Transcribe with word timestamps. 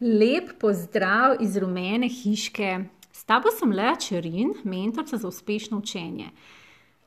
Lep 0.00 0.52
pozdrav 0.58 1.36
iz 1.40 1.56
rumene 1.56 2.08
hiške. 2.08 2.78
S 3.12 3.24
tabo 3.24 3.50
sem 3.52 3.72
Lea 3.72 3.96
Čerin, 4.00 4.54
mentorica 4.64 5.16
za 5.16 5.28
uspešno 5.28 5.78
učenje. 5.78 6.30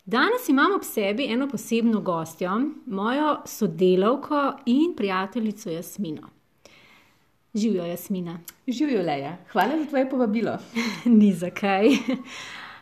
Danes 0.05 0.49
imam 0.49 0.75
ob 0.75 0.83
sebi 0.83 1.25
eno 1.25 1.47
posebno 1.49 2.01
gostjo, 2.01 2.51
mojo 2.85 3.37
sodelavko 3.45 4.53
in 4.65 4.93
prijateljico 4.97 5.69
Jasmino. 5.69 6.29
Živijo, 7.53 7.85
Jasmina. 7.85 8.39
Živijo, 8.67 9.01
Leja. 9.01 9.37
Hvala 9.51 9.79
za 9.79 9.85
tvoje 9.85 10.09
povabilo. 10.09 10.57
Ni 11.05 11.33
zakaj. 11.33 11.89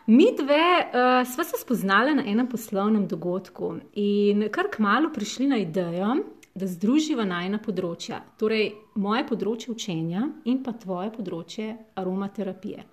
Mi 0.06 0.26
dve 0.36 0.64
uh, 0.86 1.32
sva 1.34 1.44
se 1.44 1.56
spoznala 1.60 2.14
na 2.14 2.22
enem 2.26 2.48
poslovnem 2.48 3.08
dogodku 3.08 3.74
in 3.94 4.48
kar 4.50 4.64
kmalo 4.76 5.12
prišli 5.12 5.46
na 5.46 5.56
idejo, 5.56 6.16
da 6.54 6.68
združiva 6.68 7.24
najna 7.24 7.58
področja, 7.62 8.20
torej 8.40 8.74
moje 9.00 9.24
področje 9.28 9.72
učenja 9.72 10.26
in 10.44 10.60
pa 10.64 10.74
tvoje 10.76 11.12
področje 11.14 11.70
aromaterapije. 11.96 12.84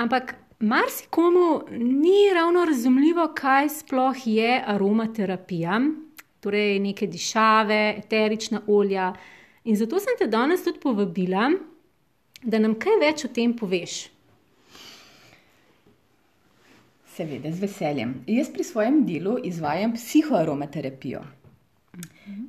Ampak 0.00 0.36
marsikomu 0.60 1.64
ni 1.70 2.30
ravno 2.34 2.64
razumljivo, 2.68 3.26
kaj 3.34 3.72
sploh 3.80 4.22
je 4.26 4.60
aromaterapija, 4.74 5.80
torej 6.40 6.78
neke 6.80 7.10
dišave, 7.10 7.80
eterična 8.04 8.62
olja. 8.68 9.10
In 9.64 9.76
zato 9.76 9.98
sem 10.00 10.16
te 10.18 10.30
danes 10.30 10.64
tudi 10.64 10.80
povabila, 10.80 11.50
da 12.42 12.62
nam 12.62 12.78
kaj 12.80 12.96
več 13.02 13.26
o 13.26 13.32
tem 13.34 13.52
poveš. 13.56 14.06
Seveda, 17.10 17.50
z 17.52 17.60
veseljem. 17.60 18.14
Jaz 18.30 18.48
pri 18.54 18.64
svojem 18.64 19.02
delu 19.04 19.34
izvajam 19.44 19.92
psihoaromaterapijo. 19.98 21.26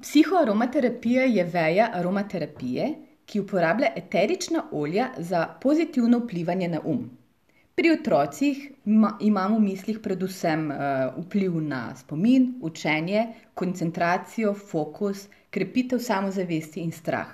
Psihoaromaterapija 0.02 1.24
je 1.24 1.44
veja 1.44 1.90
aromaterapije, 1.94 2.94
ki 3.26 3.40
uporablja 3.40 3.92
eterična 3.96 4.64
olja 4.72 5.10
za 5.18 5.48
pozitivno 5.62 6.20
vplivanje 6.20 6.68
na 6.68 6.82
um. 6.86 7.10
Pri 7.76 7.92
otrocih 7.92 8.72
imamo 9.20 9.58
v 9.58 9.62
mislih 9.64 10.00
predvsem 10.00 10.66
uh, 10.72 10.78
vpliv 11.26 11.56
na 11.62 11.96
spomin, 11.96 12.54
učenje, 12.62 13.28
koncentracijo, 13.54 14.54
fokus, 14.54 15.28
krepitev 15.50 16.00
samozavesti 16.00 16.82
in 16.82 16.92
strah. 16.92 17.32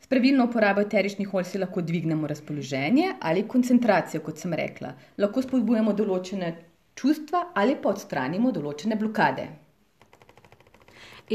S 0.00 0.06
pravilno 0.08 0.44
uporabo 0.44 0.80
eteričnih 0.80 1.34
olj 1.34 1.44
si 1.44 1.58
lahko 1.58 1.82
dvignemo 1.82 2.26
razpoloženje 2.26 3.14
ali 3.20 3.48
koncentracijo, 3.48 4.20
kot 4.22 4.38
sem 4.38 4.52
rekla. 4.54 4.92
Lahko 5.18 5.42
spodbujamo 5.42 5.92
določene 5.92 6.52
čustva 6.96 7.50
ali 7.54 7.76
pa 7.82 7.92
odstranimo 7.92 8.52
določene 8.52 8.96
blokade. 8.96 9.46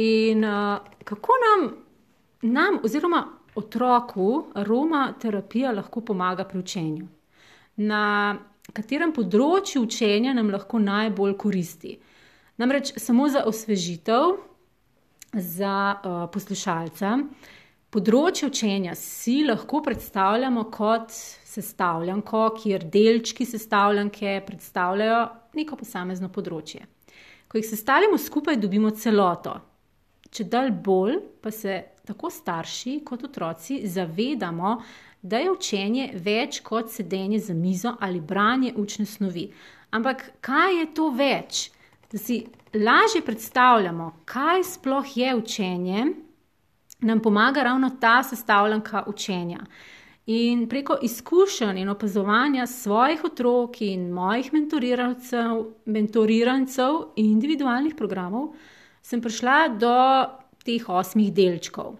In 0.02 0.44
uh, 0.48 0.80
kako 1.04 1.38
nam, 1.44 1.66
nam, 2.42 2.80
oziroma 2.84 3.22
otroku, 3.56 4.28
aromaterapija 4.56 5.74
lahko 5.76 6.02
pomaga 6.02 6.46
pri 6.48 6.62
učenju? 6.64 7.08
Na 7.84 8.04
katerem 8.74 9.12
področju 9.16 9.84
učenja 9.84 10.34
nam 10.38 10.52
lahko 10.54 10.80
najbolj 10.80 11.36
koristi? 11.38 11.98
Namreč 12.62 12.94
samo 13.02 13.28
za 13.30 13.44
osvežitev, 13.50 14.38
za 15.34 15.76
uh, 15.96 16.24
poslušalca. 16.32 17.18
Področje 17.92 18.48
učenja 18.48 18.94
si 18.96 19.42
lahko 19.44 19.82
predstavljamo 19.84 20.62
kot 20.72 21.12
sestavljanko, 21.12 22.44
kjer 22.62 22.86
delčki 22.88 23.44
sestavljanke 23.44 24.38
predstavljajo 24.46 25.18
neko 25.60 25.76
posamezno 25.76 26.30
področje. 26.32 26.86
Ko 27.52 27.60
jih 27.60 27.68
sestavimo 27.68 28.16
skupaj, 28.16 28.56
dobimo 28.64 28.94
celoto. 28.96 29.58
Če 30.32 30.48
dalj 30.48 30.72
bolj 30.86 31.20
pa 31.44 31.52
se 31.52 31.76
tako 32.08 32.32
starši 32.32 33.02
kot 33.04 33.28
otroci 33.28 33.82
zavedamo, 33.84 34.78
da 35.22 35.44
je 35.44 35.52
učenje 35.52 36.08
več 36.16 36.64
kot 36.64 36.96
sedenje 36.96 37.44
za 37.44 37.54
mizo 37.54 37.98
ali 38.00 38.24
branje 38.24 38.72
učne 38.80 39.06
snovi. 39.06 39.50
Ampak 39.92 40.30
kaj 40.40 40.80
je 40.80 40.90
to 40.96 41.12
več? 41.12 41.68
Da 42.08 42.18
si 42.18 42.46
lažje 42.72 43.20
predstavljamo, 43.28 44.14
kaj 44.24 44.64
sploh 44.78 45.18
je 45.18 45.36
učenje, 45.36 46.06
nam 47.02 47.20
pomaga 47.20 47.64
ravno 47.64 47.90
ta 48.00 48.24
sestavljanka 48.24 49.04
učenja. 49.08 49.60
In 50.26 50.68
preko 50.70 50.98
izkušenj 51.02 51.80
in 51.82 51.90
opazovanja 51.90 52.68
svojih 52.68 53.24
otrok 53.24 53.82
in 53.82 54.12
mojih 54.14 54.52
mentorirancev 55.86 56.96
in 57.16 57.26
individualnih 57.26 57.96
programov 57.98 58.54
sem 59.02 59.22
prišla 59.22 59.68
do 59.82 59.96
teh 60.64 60.90
osmih 60.90 61.34
delčkov. 61.34 61.98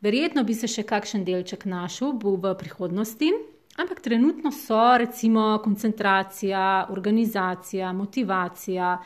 Verjetno 0.00 0.44
bi 0.46 0.54
se 0.54 0.70
še 0.70 0.82
kakšen 0.86 1.24
delček 1.26 1.64
našel 1.66 2.14
v 2.22 2.54
prihodnosti, 2.54 3.32
ampak 3.76 4.00
trenutno 4.00 4.52
so 4.54 4.96
recimo 4.98 5.58
koncentracija, 5.64 6.86
organizacija, 6.94 7.92
motivacija, 7.92 8.98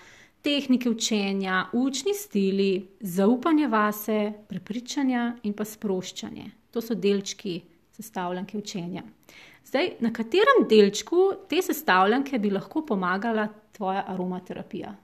tehnike 0.42 0.90
učenja, 0.90 1.66
učni 1.72 2.14
stili, 2.14 2.88
zaupanje 3.00 3.68
vase, 3.68 4.32
prepričanja 4.48 5.36
in 5.42 5.54
pa 5.54 5.64
sproščanje. 5.64 6.50
To 6.70 6.80
so 6.80 6.94
delčki 6.94 7.60
sestavljanke 7.92 8.58
učenja. 8.58 9.02
Zdaj, 9.66 9.90
na 10.00 10.12
katerem 10.12 10.64
delčku 10.70 11.28
te 11.48 11.62
sestavljanke 11.62 12.38
bi 12.38 12.50
lahko 12.50 12.82
pomagala 12.86 13.48
tvoja 13.72 14.04
aromaterapija? 14.08 14.94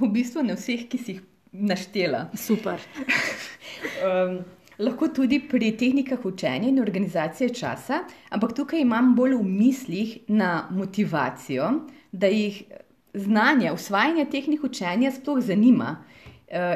V 0.00 0.08
bistvu 0.12 0.42
na 0.46 0.56
vseh, 0.56 0.86
ki 0.88 0.98
si 0.98 1.12
jih 1.12 1.20
naštela. 1.52 2.28
Super. 2.34 2.80
um, 4.06 4.40
lahko 4.80 5.10
tudi 5.14 5.42
pri 5.48 5.74
tehnikah 5.76 6.24
učenja 6.24 6.68
in 6.68 6.80
organizacije 6.80 7.52
časa, 7.54 8.04
ampak 8.30 8.56
tukaj 8.56 8.80
imam 8.80 9.14
bolj 9.16 9.36
v 9.36 9.44
mislih 9.44 10.18
na 10.28 10.68
motivacijo, 10.70 11.70
da 12.12 12.26
jih 12.32 12.62
znanje, 13.14 13.72
usvajanje 13.72 14.24
tehnik 14.30 14.64
učenja 14.64 15.10
sploh 15.12 15.40
zanima. 15.40 16.04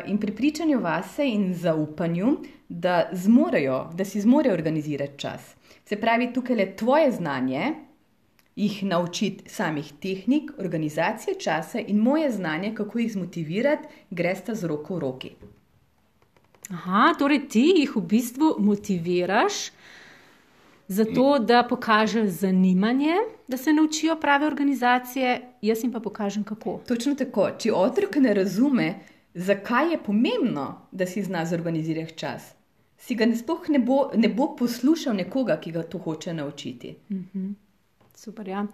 In 0.06 0.18
pripričanju 0.18 0.80
vase 0.80 1.26
in 1.26 1.54
zaupanju, 1.54 2.36
da, 2.68 3.08
zmorejo, 3.12 3.90
da 3.94 4.04
si 4.04 4.20
zmorejo 4.20 4.54
organizirati 4.54 5.18
čas. 5.18 5.54
Se 5.84 5.96
pravi, 6.00 6.32
tukaj 6.32 6.56
je 6.56 6.76
tvoje 6.76 7.10
znanje, 7.12 7.74
jih 8.56 8.84
naučiti 8.84 9.48
samih 9.50 9.92
tehnik, 10.02 10.50
organizacije 10.58 11.34
časa 11.40 11.80
in 11.80 11.96
moje 11.96 12.30
znanje, 12.30 12.74
kako 12.74 12.98
jih 12.98 13.12
zmotivirati, 13.12 13.88
gre 14.10 14.36
sta 14.36 14.54
z 14.54 14.66
roko 14.66 14.94
v 14.94 14.98
roki. 14.98 15.30
Aha, 16.70 17.14
torej 17.18 17.48
ti 17.48 17.64
jih 17.76 17.96
v 17.96 18.00
bistvu 18.00 18.54
motiviraš, 18.58 19.73
zato 20.88 21.38
da 21.38 21.62
pokažeš 21.68 22.28
zanimanje, 22.28 23.14
da 23.48 23.56
se 23.56 23.72
naučijo 23.72 24.16
prave 24.20 24.46
organizacije, 24.46 25.40
jaz 25.62 25.84
jim 25.84 25.92
pa 25.92 26.00
pokažem 26.00 26.44
kako. 26.44 26.80
Točno 26.88 27.14
tako. 27.14 27.50
Če 27.58 27.72
otrok 27.72 28.16
ne 28.16 28.34
razume, 28.34 28.94
zakaj 29.34 29.90
je 29.90 30.02
pomembno, 30.02 30.88
da 30.92 31.06
si 31.06 31.22
zna 31.22 31.46
zorganizirati 31.46 32.18
čas, 32.18 32.54
si 32.96 33.14
ga 33.14 33.26
ne, 33.26 33.36
ne, 33.68 33.78
bo, 33.78 34.10
ne 34.16 34.28
bo 34.28 34.56
poslušal 34.56 35.14
nekoga, 35.16 35.60
ki 35.60 35.72
ga 35.72 35.82
to 35.82 35.98
hoče 35.98 36.34
naučiti. 36.34 36.96
Mm 37.10 37.28
-hmm. 37.34 37.54
Super, 38.14 38.48
ja. 38.48 38.66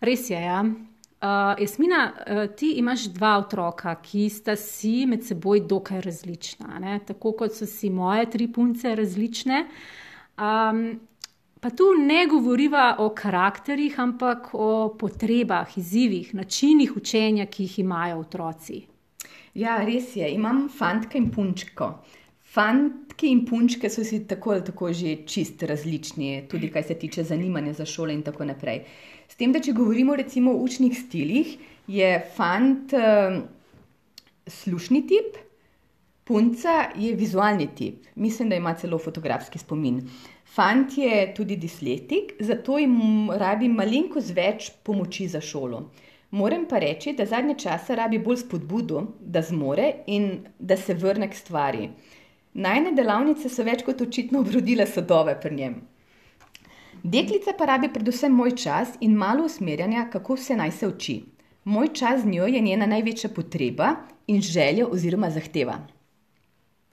Res 0.00 0.30
je. 0.30 0.40
Ja. 0.42 0.64
Uh, 1.20 1.60
Jasmina, 1.60 2.12
uh, 2.12 2.56
ti 2.56 2.72
imaš 2.72 3.04
dva 3.04 3.38
otroka, 3.38 3.94
ki 4.02 4.28
sta 4.28 4.56
si 4.56 5.06
med 5.06 5.24
seboj 5.26 5.60
dokaj 5.60 6.00
različna, 6.00 6.78
ne? 6.78 7.00
tako 7.06 7.32
kot 7.32 7.52
so 7.52 7.66
si 7.66 7.90
moje 7.90 8.30
tri 8.30 8.52
punce 8.52 8.94
različne. 8.94 9.66
Um, 10.38 11.00
pa 11.60 11.70
tu 11.70 11.92
ne 11.98 12.26
govoriva 12.26 12.96
o 12.98 13.10
karakterih, 13.14 13.98
ampak 14.00 14.54
o 14.54 14.94
potrebah, 14.98 15.76
izzivih, 15.76 16.34
načinih 16.34 16.96
učenja, 16.96 17.46
ki 17.46 17.66
jih 17.68 17.78
imajo 17.84 18.22
otroci. 18.24 18.80
Ja, 19.54 19.80
res 19.84 20.14
je. 20.16 20.28
Imam 20.32 20.68
fantka 20.72 21.18
in 21.18 21.28
punčko. 21.34 21.90
Fantki 22.50 23.28
in 23.30 23.44
punčke 23.46 23.90
so 23.90 24.02
si 24.04 24.24
tako 24.26 24.56
ali 24.56 24.64
tako 24.66 24.92
že 24.92 25.20
čist 25.26 25.62
različni, 25.62 26.48
tudi 26.50 26.70
kar 26.70 26.82
se 26.82 26.94
tiče 26.98 27.24
zanimanja 27.24 27.72
za 27.72 27.86
šole 27.86 28.14
in 28.14 28.22
tako 28.22 28.44
naprej. 28.44 28.84
S 29.28 29.36
tem, 29.38 29.52
da 29.52 29.60
če 29.62 29.72
govorimo 29.76 30.16
recimo 30.18 30.56
o 30.56 30.64
učnih 30.64 30.96
stilih, 30.98 31.54
je 31.86 32.08
fant 32.34 32.92
uh, 32.96 33.38
slušni 34.46 35.04
tip, 35.06 35.38
punca 36.24 36.90
je 36.98 37.14
vizualni 37.14 37.68
tip. 37.76 38.06
Mislim, 38.14 38.50
da 38.50 38.56
ima 38.56 38.74
celo 38.74 38.98
fotografski 38.98 39.58
spomin. 39.58 40.02
Fant 40.50 40.98
je 40.98 41.34
tudi 41.34 41.56
disletik, 41.56 42.32
zato 42.40 42.78
jim 42.78 43.30
rabi 43.38 43.68
malenkost 43.70 44.32
več 44.34 44.70
pomoči 44.82 45.28
za 45.28 45.40
šolo. 45.40 45.84
Moram 46.30 46.64
pa 46.70 46.78
reči, 46.78 47.12
da 47.18 47.26
zadnje 47.26 47.54
čase 47.58 47.94
rabi 47.96 48.18
bolj 48.18 48.40
spodbudo, 48.44 49.04
da 49.20 49.42
zmore 49.42 49.92
in 50.06 50.26
da 50.58 50.76
se 50.76 50.94
vrne 50.94 51.30
k 51.30 51.38
stvari. 51.38 51.88
Najne 52.54 52.92
delavnice 52.98 53.48
so 53.48 53.62
več 53.66 53.84
kot 53.86 54.02
očitno 54.02 54.42
obrodile 54.42 54.86
sadove 54.86 55.36
pri 55.40 55.54
njem. 55.54 55.80
Deklica 57.02 57.54
pa 57.58 57.70
rabi 57.70 57.88
predvsem 57.94 58.34
moj 58.34 58.56
čas 58.58 58.98
in 59.00 59.14
malo 59.14 59.46
usmerjanja, 59.46 60.08
kako 60.12 60.36
se 60.36 60.56
naj 60.56 60.70
se 60.70 60.88
uči. 60.88 61.16
Moj 61.64 61.94
čas 61.94 62.22
z 62.22 62.26
njo 62.26 62.46
je 62.46 62.60
njena 62.60 62.86
največja 62.86 63.30
potreba 63.34 63.94
in 64.26 64.42
želja 64.42 64.86
oziroma 64.86 65.30
zahteva. 65.30 65.78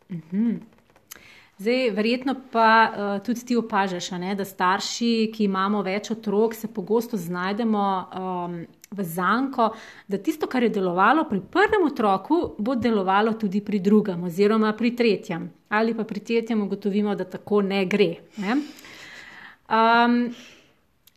Mhm. 0.10 0.76
Zdaj, 1.57 1.89
verjetno 1.89 2.36
pa 2.51 2.89
uh, 2.89 3.25
tudi 3.25 3.45
ti 3.45 3.56
opažaš, 3.57 4.12
ne, 4.12 4.36
da 4.38 4.45
starši, 4.45 5.31
ki 5.33 5.48
imamo 5.48 5.81
več 5.81 6.12
otrok, 6.13 6.54
se 6.54 6.68
pogosto 6.69 7.18
znajdemo 7.18 7.86
um, 8.21 8.59
v 8.94 9.04
zanko, 9.04 9.71
da 10.07 10.19
tisto, 10.21 10.45
kar 10.48 10.63
je 10.63 10.69
delovalo 10.75 11.25
pri 11.25 11.42
prvem 11.42 11.88
otroku, 11.88 12.38
bo 12.59 12.75
delovalo 12.77 13.33
tudi 13.42 13.63
pri 13.65 13.80
drugem, 13.81 14.27
oziroma 14.30 14.75
pri 14.77 14.94
tretjem. 14.95 15.50
Ali 15.74 15.98
pa 15.98 16.06
pri 16.06 16.21
tretjem 16.30 16.62
ugotovimo, 16.62 17.15
da 17.18 17.25
tako 17.25 17.63
ne 17.65 17.81
gre. 17.89 18.12
Ne. 18.38 18.60
Um, 19.68 20.19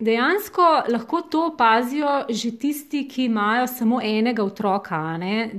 dejansko 0.00 0.70
lahko 0.88 1.20
to 1.31 1.46
opazijo 1.52 2.25
že 2.31 2.56
tisti, 2.58 3.04
ki 3.08 3.28
imajo 3.28 3.69
samo 3.69 4.00
enega 4.00 4.44
otroka. 4.44 5.04
Ne, 5.20 5.50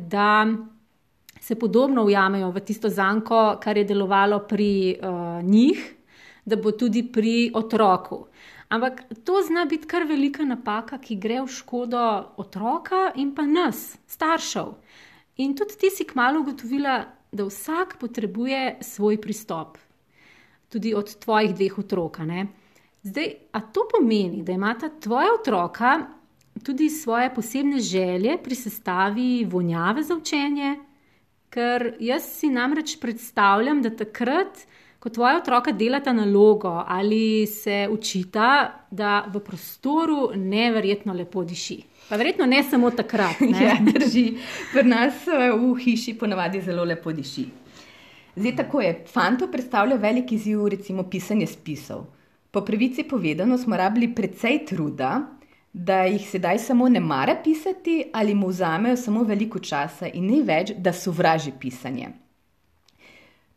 se 1.52 1.60
podobno 1.60 2.06
ujamejo 2.08 2.48
v 2.52 2.62
tisto 2.64 2.90
zanko, 2.90 3.58
kar 3.60 3.76
je 3.78 3.84
delovalo 3.84 4.40
pri 4.48 4.96
uh, 4.96 5.44
njih, 5.44 5.80
da 6.46 6.56
bo 6.56 6.72
tudi 6.72 7.04
pri 7.04 7.52
otroku. 7.54 8.22
Ampak 8.72 9.02
to 9.28 9.42
zna 9.44 9.66
biti 9.68 9.88
kar 9.88 10.06
velika 10.08 10.46
napaka, 10.48 10.96
ki 10.96 11.18
gre 11.20 11.42
v 11.44 11.52
škodo 11.52 12.04
otroka 12.40 13.10
in 13.20 13.34
pa 13.36 13.44
nas, 13.44 13.98
staršev. 14.08 14.70
In 15.44 15.52
tudi 15.60 15.76
ti 15.76 15.90
si 15.92 16.06
kmalo 16.08 16.40
ugotovila, 16.40 16.94
da 17.32 17.48
vsak 17.50 17.98
potrebuje 18.00 18.78
svoj 18.80 19.20
pristop, 19.20 19.76
tudi 20.72 20.94
od 20.96 21.12
tvojih 21.20 21.52
dveh 21.56 21.76
otrok. 21.84 22.22
Zdaj, 23.04 23.28
a 23.52 23.60
to 23.60 23.84
pomeni, 23.92 24.40
da 24.44 24.56
imata 24.56 24.88
tvoja 25.04 25.34
otroka 25.36 25.98
tudi 26.64 26.88
svoje 26.90 27.28
posebne 27.36 27.80
želje 27.80 28.38
pri 28.44 28.56
sestavi 28.56 29.44
vonjave 29.52 30.04
za 30.04 30.16
učenje, 30.16 30.91
Ker 31.52 31.96
jaz 32.00 32.30
si 32.40 32.48
namreč 32.50 32.96
predstavljam, 33.02 33.82
da 33.84 33.90
takrat, 33.92 34.62
ko 35.04 35.10
tvoja 35.10 35.42
otroka 35.42 35.74
delata 35.76 36.14
nalogo 36.14 36.72
ali 36.88 37.48
se 37.48 37.88
učita, 37.92 38.48
da 38.92 39.26
v 39.34 39.42
prostoru 39.44 40.30
neverjetno 40.36 41.14
lepo 41.14 41.44
diši. 41.44 41.82
Pa 42.10 42.16
verjetno 42.16 42.46
ne 42.46 42.64
samo 42.64 42.92
takrat. 42.92 43.42
Ne? 43.42 43.64
Ja, 43.68 43.76
drži. 43.82 44.38
Pri 44.72 44.84
nas 44.88 45.28
eh, 45.28 45.52
v 45.52 45.74
hiši 45.80 46.16
ponavadi 46.20 46.62
zelo 46.62 46.86
lepo 46.88 47.12
diši. 47.12 47.46
Zdaj 48.36 48.56
tako 48.56 48.82
je. 48.82 48.96
Fanto 49.12 49.48
predstavlja 49.52 49.96
velik 50.00 50.32
izziv, 50.32 50.68
recimo 50.72 51.04
pisanje 51.04 51.48
spisov. 51.48 52.06
Po 52.52 52.62
pravici 52.62 53.04
povedano 53.04 53.58
smo 53.58 53.78
rabili 53.78 54.16
precej 54.16 54.66
truda, 54.66 55.20
da 55.74 56.04
jih 56.04 56.30
sedaj 56.30 56.60
samo 56.60 56.90
ne 56.90 57.00
mara 57.00 57.36
pisati 57.44 58.04
ali 58.14 58.36
mu 58.36 58.48
vzamejo 58.48 58.98
samo 58.98 59.24
veliko 59.24 59.60
časa 59.60 60.08
in 60.08 60.26
ne 60.26 60.42
več, 60.44 60.74
da 60.78 60.94
sovraži 60.94 61.52
pisanje. 61.60 62.10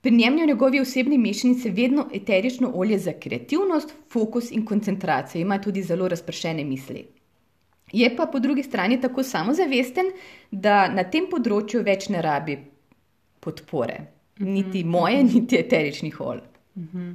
Pri 0.00 0.12
njem 0.12 0.38
je 0.38 0.44
v 0.44 0.46
njegovi 0.46 0.80
osebni 0.80 1.18
mešanici 1.18 1.70
vedno 1.70 2.06
eterično 2.12 2.70
olje 2.74 2.98
za 2.98 3.12
kreativnost, 3.20 3.94
fokus 4.12 4.50
in 4.52 4.64
koncentracijo, 4.66 5.40
ima 5.40 5.58
tudi 5.58 5.82
zelo 5.82 6.08
razpršene 6.08 6.64
misli. 6.64 7.06
Je 7.92 8.16
pa 8.16 8.26
po 8.26 8.38
drugi 8.38 8.62
strani 8.62 9.00
tako 9.00 9.22
samozavesten, 9.22 10.10
da 10.50 10.88
na 10.88 11.04
tem 11.04 11.26
področju 11.30 11.82
več 11.82 12.08
ne 12.08 12.22
rabi 12.22 12.58
podpore, 13.40 13.96
niti 14.38 14.84
moje, 14.84 15.22
niti 15.24 15.56
eteričnih 15.56 16.20
olj. 16.20 16.40
Mm 16.76 16.88
-hmm. 16.92 17.14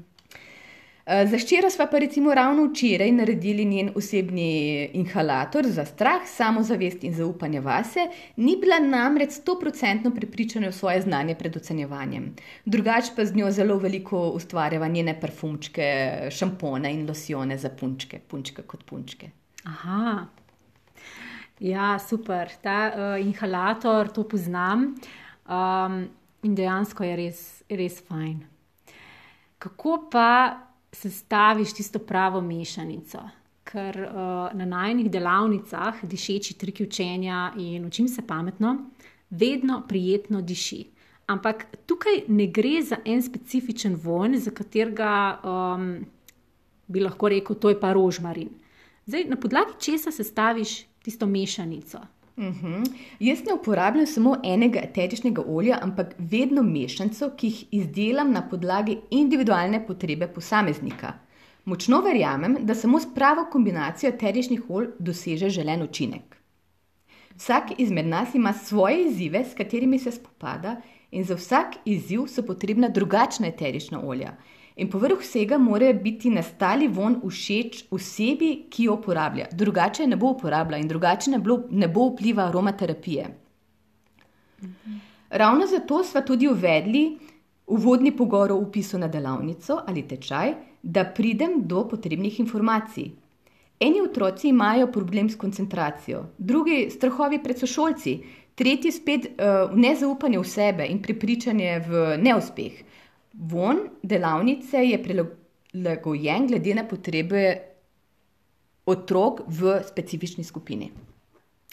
Eh, 1.10 1.26
za 1.26 1.40
ščira 1.42 1.72
smo 1.74 1.88
pa 1.90 1.98
recimo 2.04 2.34
ravno 2.38 2.68
včeraj 2.68 3.10
naredili 3.18 3.64
njen 3.66 3.88
osebni 3.98 4.90
inhalator 4.94 5.66
za 5.66 5.82
strah, 5.86 6.28
samozavest 6.30 7.02
in 7.04 7.16
zaupanje 7.18 7.64
vase, 7.66 8.04
ni 8.38 8.54
bila 8.62 8.78
namreč 8.80 9.40
stoprocentno 9.40 10.12
prepričana 10.14 10.70
v 10.70 10.78
svoje 10.78 11.02
znanje 11.02 11.34
pred 11.40 11.58
ocenjevanjem. 11.58 12.28
Drugače 12.66 13.16
pa 13.16 13.26
z 13.26 13.36
njo 13.36 13.50
zelo 13.52 13.80
veliko 13.82 14.22
ustvarjava 14.38 14.88
njene 14.88 15.18
parfumčke, 15.20 15.90
šampone 16.30 16.94
in 16.94 17.08
losione 17.10 17.58
za 17.58 17.74
punčke, 17.74 18.22
punčke 18.28 18.62
kot 18.62 18.86
punčke. 18.86 19.32
Aha. 19.66 20.28
Ja, 21.60 21.98
super. 22.00 22.54
Ta 22.62 22.78
uh, 22.94 23.26
inhalator, 23.26 24.14
to 24.14 24.30
poznam 24.30 24.94
um, 25.50 26.00
in 26.44 26.56
dejansko 26.56 27.04
je 27.04 27.20
res, 27.26 27.46
res 27.70 28.02
fajn. 28.06 28.44
Kako 29.58 30.04
pa 30.12 30.69
sestaviš 30.92 31.74
tisto 31.74 32.00
pravo 32.00 32.42
mešanico. 32.42 33.20
Ker 33.64 33.98
uh, 34.02 34.14
na 34.58 34.66
najnih 34.66 35.12
delavnicah, 35.12 36.02
dišeči 36.04 36.58
triki 36.58 36.84
učenja 36.84 37.52
in 37.58 37.86
učim 37.86 38.08
se 38.08 38.26
pametno, 38.28 38.78
vedno 39.30 39.84
prijetno 39.88 40.42
diši. 40.42 40.88
Ampak 41.30 41.66
tukaj 41.86 42.24
ne 42.28 42.48
gre 42.48 42.82
za 42.82 42.98
en 43.06 43.22
specifičen 43.22 43.96
von, 43.96 44.38
za 44.38 44.52
katerega 44.52 45.40
um, 45.44 45.92
bi 46.88 47.04
lahko 47.04 47.30
rekel, 47.30 47.56
to 47.56 47.70
je 47.70 47.80
pa 47.80 47.94
rožmarin. 47.94 48.50
Zdaj, 49.06 49.28
na 49.30 49.38
podlagi 49.38 49.78
česa 49.80 50.12
sestaviš 50.12 50.88
tisto 51.06 51.26
mešanico? 51.26 52.02
Uh 52.38 52.44
mhm. 52.44 52.66
-huh. 52.66 52.92
Jaz 53.20 53.40
ne 53.46 53.54
uporabljam 53.54 54.08
samo 54.08 54.36
enega 54.44 54.80
eteričnega 54.80 55.44
olja, 55.48 55.80
ampak 55.82 56.16
vedno 56.18 56.64
mešanico, 56.64 57.30
ki 57.38 57.48
jih 57.48 57.66
izdelam 57.72 58.32
na 58.32 58.50
podlagi 58.50 58.98
individualne 59.10 59.88
potrebe 59.88 60.28
posameznika. 60.28 61.14
Močno 61.66 62.02
verjamem, 62.02 62.58
da 62.62 62.76
samo 62.76 63.00
s 63.00 63.08
pravo 63.16 63.46
kombinacijo 63.52 64.10
eteričnih 64.10 64.62
olj 64.70 64.88
doseže 65.00 65.50
želen 65.50 65.82
učinek. 65.84 66.36
Vsak 67.36 67.64
izmed 67.78 68.06
nas 68.06 68.36
ima 68.36 68.54
svoje 68.54 69.06
izzive, 69.06 69.46
s 69.46 69.54
katerimi 69.54 70.00
se 70.00 70.12
spopada, 70.12 70.82
in 71.12 71.24
za 71.24 71.36
vsak 71.36 71.76
izziv 71.86 72.28
so 72.28 72.44
potrebna 72.46 72.90
drugačna 72.90 73.48
eterična 73.48 74.02
olja. 74.06 74.34
In 74.80 74.88
povrh 74.88 75.20
vsega 75.20 75.58
mora 75.58 75.92
biti 75.94 76.30
nastali 76.32 76.88
von 76.88 77.18
všeč 77.20 77.86
osebi, 77.92 78.52
ki 78.72 78.88
jo 78.88 78.96
uporablja. 78.96 79.50
Drugače 79.52 80.08
ne 80.08 80.16
bo 80.16 80.32
uporabljala 80.36 80.80
in 80.80 80.88
drugače 80.88 81.32
ne 81.32 81.40
bo, 81.40 81.60
ne 81.70 81.88
bo 81.88 82.08
vpliva 82.14 82.48
aromaterapije. 82.48 83.28
Mhm. 84.64 85.00
Ravno 85.30 85.68
zato 85.68 86.04
smo 86.04 86.22
tudi 86.22 86.48
uvedli 86.48 87.18
uvodni 87.68 88.12
pogovor 88.18 88.52
o 88.52 88.56
upisu 88.56 88.98
na 88.98 89.08
delavnico 89.08 89.82
ali 89.88 90.08
tečaj, 90.08 90.54
da 90.84 91.04
pridem 91.06 91.62
do 91.68 91.88
potrebnih 91.88 92.40
informacij. 92.40 93.12
Eni 93.80 94.02
otroci 94.02 94.50
imajo 94.50 94.92
problem 94.92 95.30
s 95.30 95.36
koncentracijo, 95.36 96.26
drugi 96.38 96.90
strahovi 96.90 97.40
pred 97.44 97.60
sošolci, 97.60 98.20
tretji 98.56 98.92
spet 98.92 99.26
uh, 99.26 99.76
nezaupanje 99.76 100.40
v 100.40 100.48
sebe 100.48 100.88
in 100.88 101.02
prepričanje 101.02 101.80
v 101.88 102.18
neuspeh. 102.18 102.82
Von 103.40 103.78
delavnice 104.04 104.78
je 104.78 105.04
prilagojen 105.04 106.48
glede 106.48 106.74
na 106.76 106.84
potrebe 106.84 107.44
otrok 108.86 109.42
v 109.48 109.80
specifični 109.88 110.44
skupini. 110.44 110.92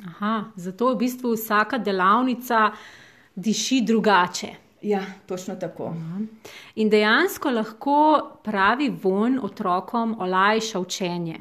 Aha, 0.07 0.53
zato 0.57 0.93
v 0.93 1.01
bistvu 1.01 1.33
vsaka 1.35 1.79
delavnica 1.79 2.71
diši 3.35 3.81
drugače. 3.81 4.49
Ja, 4.83 5.01
točno 5.27 5.57
tako. 5.57 5.95
In 6.75 6.91
dejansko 6.91 7.51
lahko 7.51 7.97
pravi 8.45 8.91
von 9.03 9.41
otrokom 9.43 10.15
olajša 10.21 10.79
učenje, 10.79 11.39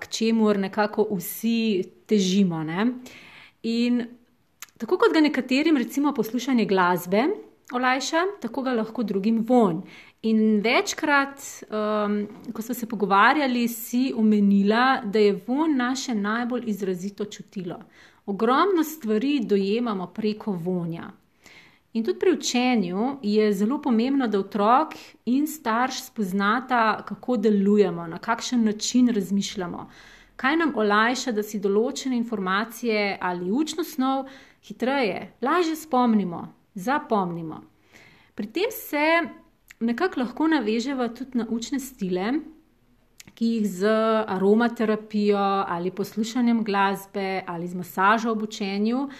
k 0.00 0.08
čemu 0.08 0.54
nekako 0.54 1.08
vsi 1.10 1.82
težimo. 2.06 2.62
Ne? 2.64 2.86
In 3.62 4.00
tako 4.78 4.96
kot 4.96 5.12
ga 5.12 5.20
nekaterim, 5.20 5.76
recimo, 5.76 6.14
poslušanje 6.14 6.64
glasbe 6.64 7.26
olajša, 7.72 8.22
tako 8.40 8.62
ga 8.62 8.72
lahko 8.72 9.02
drugim 9.02 9.44
von. 9.48 9.82
In 10.22 10.60
večkrat, 10.60 11.40
um, 11.70 12.26
ko 12.52 12.62
smo 12.62 12.74
se 12.74 12.88
pogovarjali, 12.88 13.68
si 13.68 14.12
omenila, 14.16 15.00
da 15.04 15.18
je 15.18 15.38
von 15.46 15.76
naše 15.76 16.14
najbolj 16.14 16.62
izrazito 16.66 17.24
čutilo. 17.24 17.78
Ogromno 18.26 18.84
stvari 18.84 19.40
dojemamo 19.44 20.06
preko 20.06 20.52
vonja. 20.52 21.10
In 21.92 22.04
tudi 22.04 22.18
pri 22.18 22.32
učenju 22.32 23.16
je 23.22 23.52
zelo 23.52 23.80
pomembno, 23.82 24.28
da 24.28 24.38
otrok 24.38 24.94
in 25.24 25.46
starš 25.46 26.02
spoznata, 26.04 27.02
kako 27.06 27.36
delujemo, 27.36 28.06
na 28.06 28.18
kakšen 28.18 28.64
način 28.64 29.08
razmišljamo, 29.08 29.88
kaj 30.36 30.56
nam 30.56 30.72
olajša, 30.76 31.32
da 31.32 31.42
si 31.42 31.58
določene 31.58 32.16
informacije 32.16 33.18
ali 33.20 33.50
učno 33.50 33.84
snov 33.84 34.28
hitreje, 34.62 35.32
lažje 35.42 35.76
spomnimo, 35.76 36.59
zapomnimo. 36.74 37.62
Pri 38.34 38.46
tem 38.46 38.70
se 38.70 39.20
nekako 39.80 40.20
lahko 40.20 40.48
navežemo 40.48 41.08
tudi 41.08 41.38
na 41.38 41.46
učne 41.50 41.80
stile, 41.80 42.32
ki 43.34 43.46
jih 43.46 43.66
z 43.68 43.92
aromaterapijo 44.28 45.40
ali 45.68 45.90
poslušanjem 45.90 46.64
glasbe 46.64 47.42
ali 47.46 47.68
z 47.68 47.74
masažo 47.74 48.32
ob 48.32 48.42
učenju 48.42 48.98
uh, 48.98 49.10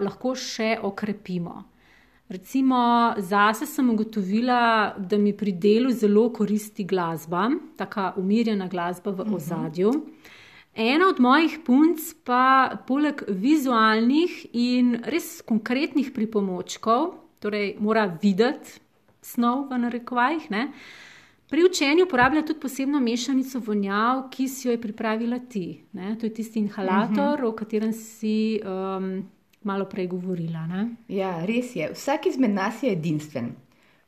lahko 0.00 0.34
še 0.34 0.78
okrepimo. 0.82 1.62
Recimo, 2.28 2.78
zase 3.18 3.66
sem 3.66 3.90
ugotovila, 3.90 4.94
da 4.98 5.18
mi 5.18 5.34
pri 5.36 5.52
delu 5.52 5.90
zelo 5.92 6.30
koristi 6.32 6.84
glasba, 6.84 7.50
tako 7.76 8.12
umirjena 8.16 8.68
glasba 8.68 9.10
v 9.10 9.24
mhm. 9.24 9.34
ozadju. 9.34 9.88
Uh 9.88 9.94
-huh. 9.94 10.13
Ena 10.74 11.08
od 11.08 11.20
mojih 11.22 11.58
punc 11.64 12.00
pa 12.26 12.74
poleg 12.86 13.22
vizualnih 13.28 14.46
in 14.52 14.96
res 15.06 15.38
konkretnih 15.46 16.10
pripomočkov, 16.10 17.14
torej 17.38 17.76
mora 17.78 18.08
videti 18.22 18.80
snov 19.22 19.68
v 19.70 19.78
narekovajih. 19.86 20.50
Ne? 20.50 20.72
Pri 21.50 21.64
učenju 21.64 22.08
uporablja 22.08 22.42
tudi 22.42 22.60
posebno 22.60 23.00
mešanico 23.00 23.60
vonjav, 23.62 24.24
ki 24.34 24.48
si 24.48 24.66
jo 24.68 24.74
je 24.74 24.80
pripravila 24.80 25.38
ti. 25.38 25.84
Ne? 25.92 26.16
To 26.18 26.26
je 26.26 26.34
tisti 26.34 26.58
inhalator, 26.58 27.38
uh 27.38 27.46
-huh. 27.46 27.48
o 27.48 27.56
katerem 27.56 27.92
si 27.92 28.60
um, 28.64 29.22
malo 29.62 29.84
prej 29.84 30.06
govorila. 30.06 30.66
Ne? 30.66 30.96
Ja, 31.08 31.46
res 31.46 31.76
je. 31.76 31.92
Vsak 31.92 32.26
izmed 32.26 32.50
nas 32.50 32.82
je 32.82 32.92
edinstven. 32.92 33.54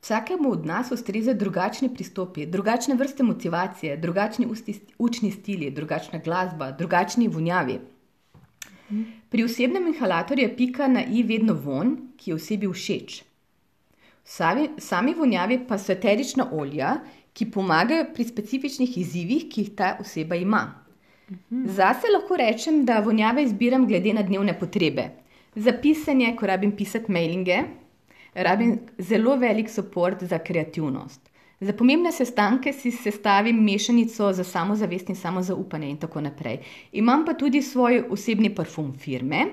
Vsakemu 0.06 0.50
od 0.52 0.66
nas 0.66 0.92
ustrezajo 0.92 1.34
drugačni 1.34 1.88
pristopi, 1.94 2.44
drugačne 2.46 2.94
vrste 2.94 3.22
motivacije, 3.22 3.96
drugačni 3.96 4.46
učni 4.98 5.30
stili, 5.30 5.70
drugačna 5.70 6.18
glasba, 6.24 6.70
drugačni 6.70 7.26
vonjavi. 7.28 7.78
Pri 9.28 9.44
osebnem 9.44 9.86
inhalatorju 9.86 10.44
je 10.44 10.56
pika 10.56 10.86
na 10.88 11.02
i 11.04 11.22
vedno 11.22 11.54
von, 11.54 11.96
ki 12.16 12.30
je 12.30 12.34
osebi 12.34 12.68
všeč. 12.72 13.16
Sami, 14.24 14.68
sami 14.78 15.14
vonjavi 15.14 15.58
pa 15.68 15.78
so 15.78 15.90
eterična 15.92 16.46
olja, 16.52 16.92
ki 17.32 17.48
pomagajo 17.50 18.04
pri 18.14 18.24
specifičnih 18.28 18.98
izzivih, 18.98 19.48
ki 19.50 19.64
jih 19.64 19.72
ta 19.74 19.96
oseba 20.00 20.38
ima. 20.38 20.60
Zase 21.50 22.12
lahko 22.14 22.38
rečem, 22.38 22.84
da 22.84 23.00
vonjave 23.00 23.42
izbiram 23.42 23.88
glede 23.90 24.14
na 24.14 24.22
dnevne 24.22 24.54
potrebe. 24.60 25.08
Za 25.56 25.74
pisanje, 25.82 26.30
ko 26.38 26.46
rabim 26.46 26.76
pisati 26.76 27.12
mailinge, 27.12 27.58
rabim 28.36 28.78
zelo 28.98 29.36
velik 29.36 29.70
podpor 29.76 30.16
za 30.20 30.38
kreativnost. 30.38 31.20
Za 31.60 31.72
pomembne 31.72 32.12
sestanke 32.12 32.72
si 32.72 32.90
sestavim 32.90 33.64
mešanico 33.64 34.32
za 34.32 34.44
samozavest 34.44 35.08
in 35.08 35.16
samozaupanje 35.16 35.88
in 35.90 35.96
tako 35.96 36.20
naprej. 36.20 36.58
Imam 36.92 37.24
pa 37.24 37.34
tudi 37.34 37.62
svoj 37.62 38.04
osebni 38.10 38.54
parfum 38.54 38.92
firme, 38.98 39.46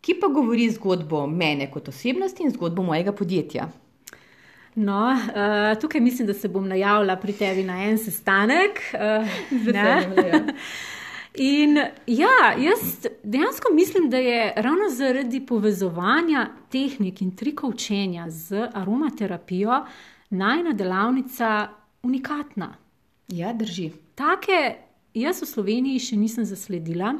ki 0.00 0.18
pa 0.20 0.28
govori 0.28 0.70
zgodbo 0.70 1.26
mene 1.26 1.70
kot 1.70 1.88
osebnosti 1.88 2.42
in 2.42 2.50
zgodbo 2.50 2.82
mojega 2.82 3.12
podjetja. 3.12 3.70
No, 4.74 5.10
uh, 5.12 5.80
tukaj 5.80 6.00
mislim, 6.00 6.26
da 6.26 6.34
se 6.34 6.48
bom 6.48 6.68
najavila 6.68 7.16
pri 7.16 7.32
tebi 7.32 7.64
na 7.64 7.82
en 7.84 7.98
sestanek. 7.98 8.80
Uh, 8.94 9.26
In 11.34 11.76
ja, 12.06 12.54
jaz 12.58 13.06
dejansko 13.22 13.72
mislim, 13.72 14.10
da 14.10 14.16
je 14.16 14.52
ravno 14.56 14.90
zaradi 14.90 15.46
povezovanja 15.46 16.48
tehnik 16.68 17.22
in 17.22 17.36
trikov 17.36 17.70
učenja 17.70 18.30
z 18.30 18.68
aromaterapijo 18.74 19.84
najna 20.30 20.72
delavnica 20.72 21.68
unikatna. 22.02 22.74
Ja, 23.28 23.52
drži. 23.52 23.92
Take 24.14 24.74
jaz 25.14 25.42
v 25.42 25.46
Sloveniji 25.46 26.02
še 26.02 26.16
nisem 26.16 26.44
zasledila. 26.44 27.14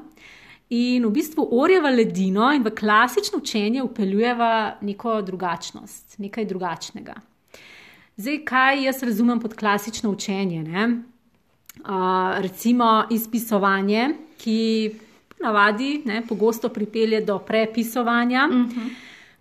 In 0.71 1.07
v 1.07 1.11
bistvu 1.11 1.49
orjeva 1.59 1.91
ledino 1.91 2.53
in 2.55 2.63
v 2.63 2.71
klasično 2.75 3.39
učenje 3.39 3.83
upeljujeva 3.83 4.79
neko 4.81 5.21
drugačnost, 5.23 6.19
nekaj 6.19 6.47
drugačnega. 6.47 7.15
Zdaj, 8.17 8.39
kaj 8.45 8.85
jaz 8.85 9.03
razumem 9.03 9.41
pod 9.41 9.55
klasično 9.59 10.11
učenje? 10.11 10.63
Ne? 10.63 10.87
Recimo 12.41 13.05
izpisovanje, 13.11 14.09
ki 14.39 14.91
navadi 15.41 16.03
ne, 16.05 16.23
pogosto 16.29 16.69
pripelje 16.69 17.21
do 17.21 17.39
prepisovanja, 17.39 18.49
uh 18.51 18.57
mhm. 18.57 18.69
-huh. 18.69 18.91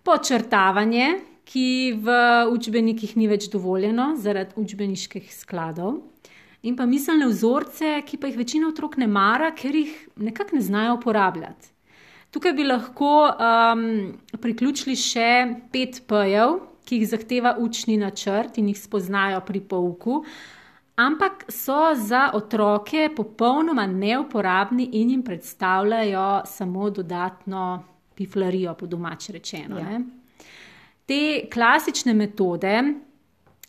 počrtavanje, 0.02 1.20
ki 1.44 1.98
v 2.02 2.10
učbenikih 2.50 3.16
ni 3.16 3.26
več 3.28 3.48
dovoljeno 3.50 4.14
zaradi 4.16 4.54
učbeniških 4.56 5.34
skladov. 5.34 5.98
In 6.62 6.76
pa 6.76 6.86
miselne 6.86 7.26
vzorce, 7.26 8.02
ki 8.06 8.16
pa 8.16 8.26
jih 8.26 8.36
večina 8.36 8.68
otrok 8.68 8.96
ne 8.96 9.06
mara, 9.06 9.50
ker 9.50 9.74
jih 9.74 10.08
nekako 10.16 10.56
ne 10.56 10.62
znajo 10.62 10.94
uporabljati. 10.94 11.68
Tukaj 12.30 12.52
bi 12.52 12.64
lahko 12.64 13.30
um, 13.32 14.12
priključili 14.40 14.96
še 14.96 15.54
pet 15.72 16.02
pojev, 16.06 16.60
ki 16.84 16.96
jih 16.96 17.08
zahteva 17.08 17.56
učni 17.58 17.96
načrt 17.96 18.58
in 18.58 18.68
jih 18.68 18.78
spoznajo 18.78 19.40
pri 19.40 19.60
pouku. 19.60 20.10
Uh, 20.10 20.26
ampak 21.06 21.44
so 21.48 21.94
za 21.94 22.30
otroke 22.34 23.08
popolnoma 23.16 23.86
neuporabni 23.86 24.88
in 24.92 25.10
jim 25.10 25.22
predstavljajo 25.22 26.42
samo 26.46 26.90
dodatno 26.90 27.84
piflarijo, 28.14 28.74
po 28.74 28.86
domač 28.86 29.30
rečeno. 29.30 29.78
Ja. 29.78 30.00
Te 31.06 31.48
klasične 31.52 32.14
metode, 32.14 32.74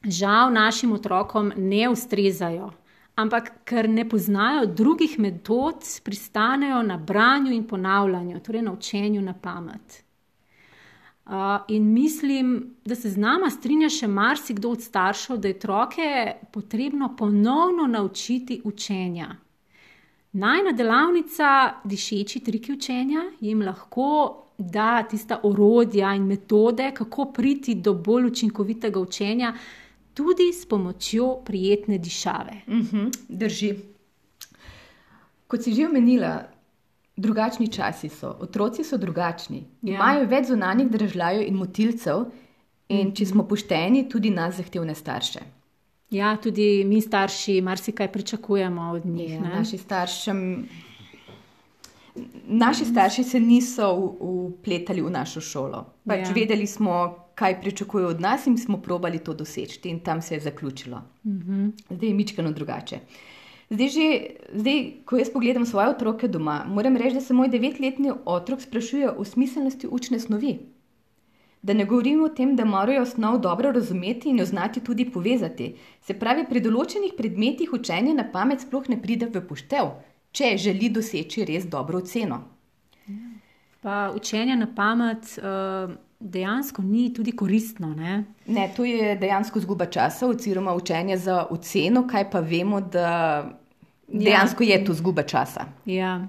žal, 0.04 0.52
našim 0.52 0.92
otrokom 0.92 1.54
ne 1.58 1.88
ustrezajo. 1.90 2.72
Ampak, 3.16 3.52
ker 3.68 3.90
ne 3.90 4.04
poznajo 4.10 4.66
drugih 4.66 5.18
metod, 5.20 5.84
pristanejo 6.04 6.84
na 6.84 6.98
branju 6.98 7.52
in 7.52 7.64
ponavljanju, 7.68 8.40
torej 8.40 8.62
na 8.62 8.74
učenju 8.74 9.22
na 9.22 9.34
pamet. 9.34 10.04
In 11.68 11.94
mislim, 11.94 12.76
da 12.86 12.96
se 12.96 13.10
z 13.10 13.18
nama 13.18 13.50
strinja 13.50 13.90
še 13.90 14.08
marsikdo 14.08 14.74
od 14.76 14.82
staršev, 14.84 15.38
da 15.38 15.48
je 15.48 15.56
otroke 15.56 16.34
potrebno 16.52 17.14
ponovno 17.18 17.88
naučiti 17.88 18.62
učenja. 18.64 19.36
Najna 20.32 20.72
delavnica, 20.72 21.48
dišeči 21.84 22.40
triki 22.40 22.74
učenja, 22.74 23.24
jim 23.40 23.64
lahko 23.64 24.42
da 24.62 25.04
tista 25.04 25.40
orodja 25.44 26.16
in 26.16 26.24
metode, 26.24 26.92
kako 26.94 27.26
priti 27.26 27.76
do 27.76 27.94
bolj 27.94 28.26
učinkovitega 28.26 29.00
učenja, 29.00 29.54
tudi 30.14 30.54
s 30.54 30.66
pomočjo 30.66 31.36
prijetne 31.46 31.98
dišave. 31.98 32.62
Mm 32.68 32.82
-hmm, 32.82 33.12
drži. 33.30 33.76
Kot 35.48 35.64
si 35.64 35.74
že 35.74 35.88
omenila, 35.88 36.44
Drugačni 37.18 37.68
časi 37.68 38.10
so, 38.10 38.36
otroci 38.40 38.84
so 38.84 38.98
drugačni, 38.98 39.66
ja. 39.82 39.96
imajo 39.96 40.28
več 40.32 40.48
zunanjih 40.48 40.88
državljanov 40.90 41.44
in 41.44 41.58
motilcev, 41.60 42.24
in 42.92 43.12
če 43.16 43.28
smo 43.34 43.44
pošteni, 43.48 44.06
tudi 44.10 44.32
nas 44.32 44.56
zahtevne 44.58 44.96
starše. 44.96 45.44
Ja, 46.12 46.36
tudi 46.44 46.84
mi, 46.88 47.02
starši, 47.02 47.62
marsikaj 47.64 48.10
pričakujemo 48.12 48.90
od 48.96 49.06
njih. 49.06 49.34
Ja, 49.34 49.42
naši, 49.42 49.78
staršem, 49.78 50.42
naši 52.64 52.86
starši 52.86 53.24
se 53.24 53.40
niso 53.40 53.92
upletali 54.20 55.04
v 55.04 55.12
našo 55.12 55.42
šolo. 55.42 55.86
Pač 56.08 56.26
ja. 56.28 56.34
Vedeli 56.36 56.68
smo, 56.68 56.98
kaj 57.36 57.60
pričakujejo 57.62 58.10
od 58.16 58.24
nas, 58.24 58.48
in 58.48 58.58
smo 58.60 58.82
probali 58.82 59.20
to 59.24 59.34
doseči, 59.34 59.80
in 59.90 60.00
tam 60.00 60.22
se 60.22 60.36
je 60.36 60.48
zaključilo. 60.48 61.02
Uh 61.24 61.32
mhm. 61.32 61.52
-huh. 61.52 61.96
Zdaj 61.96 62.10
je 62.10 62.16
mičkano 62.16 62.52
drugače. 62.52 62.96
Uh, 62.96 63.31
Zdaj, 63.72 63.90
že, 63.90 64.06
zdaj, 64.52 64.80
ko 65.08 65.16
jaz 65.18 65.30
pogledam 65.32 65.66
svoje 65.66 65.90
otroke 65.90 66.28
doma, 66.28 66.66
moram 66.68 66.98
reči, 66.98 67.16
da 67.16 67.22
se 67.22 67.34
moj 67.34 67.48
devetletni 67.48 68.12
otrok 68.26 68.62
sprašuje 68.62 69.12
o 69.12 69.24
smiselnosti 69.24 69.88
učne 69.88 70.20
snovi. 70.20 70.60
Da 71.62 71.74
ne 71.74 71.86
govorimo 71.86 72.26
o 72.26 72.30
tem, 72.36 72.56
da 72.56 72.66
morajo 72.66 73.06
snov 73.06 73.40
dobro 73.40 73.72
razumeti 73.72 74.30
in 74.30 74.40
jo 74.40 74.46
znati 74.46 74.84
tudi 74.84 75.06
povezati. 75.12 75.76
Se 76.02 76.14
pravi, 76.20 76.44
pri 76.50 76.60
določenih 76.60 77.16
predmetih 77.18 77.72
učenje 77.74 78.14
na 78.18 78.28
pamet 78.34 78.66
sploh 78.66 78.90
ne 78.90 79.00
pride 79.02 79.32
v 79.32 79.46
poštev, 79.48 79.94
če 80.36 80.58
želi 80.58 80.90
doseči 80.90 81.46
res 81.48 81.70
dobro 81.70 82.04
oceno. 82.04 82.44
Pa 83.82 84.12
učenje 84.16 84.56
na 84.56 84.68
pamet. 84.76 85.38
Uh 85.40 86.00
dejansko 86.22 86.82
ni 86.82 87.14
tudi 87.14 87.32
koristno. 87.32 87.96
Ne? 87.96 88.24
ne, 88.46 88.68
to 88.76 88.86
je 88.86 89.16
dejansko 89.16 89.60
zguba 89.60 89.86
časa, 89.86 90.28
oziroma 90.28 90.74
učenje 90.74 91.18
za 91.18 91.48
oceno, 91.50 92.06
kaj 92.08 92.30
pa 92.32 92.40
vemo, 92.40 92.82
da. 92.82 93.58
Dejansko 94.14 94.64
ja. 94.64 94.76
je 94.76 94.86
to 94.86 94.94
zguba 94.94 95.24
časa. 95.24 95.66
Ja. 95.86 96.28